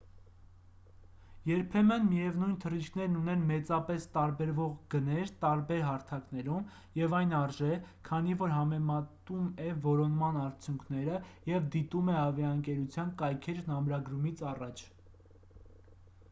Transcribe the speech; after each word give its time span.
երբեմն 1.47 2.05
միևնույն 2.13 2.55
թռիչքներն 2.63 3.17
ունեն 3.19 3.43
մեծապես 3.51 4.07
տարբերվող 4.15 4.71
գներ 4.93 5.33
տարբեր 5.43 5.83
հարթակներում 5.89 6.73
և 7.01 7.17
այն 7.19 7.35
արժե 7.41 7.69
քանի 8.09 8.37
որ 8.41 8.55
համեմատում 8.55 9.53
է 9.69 9.69
որոնման 9.85 10.41
արդյունքները 10.47 11.21
և 11.53 11.69
դիտում 11.79 12.13
է 12.17 12.19
ավիաընկերության 12.25 13.13
կայքէջն 13.23 13.73
ամրագրումից 13.79 14.43
առաջ 14.57 14.85